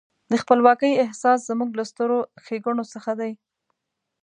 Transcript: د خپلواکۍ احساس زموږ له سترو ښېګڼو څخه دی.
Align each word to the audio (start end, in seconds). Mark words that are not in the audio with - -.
د 0.31 0.33
خپلواکۍ 0.43 0.91
احساس 1.03 1.39
زموږ 1.49 1.69
له 1.79 1.83
سترو 1.91 2.19
ښېګڼو 2.43 2.83
څخه 2.93 3.11
دی. 3.19 3.31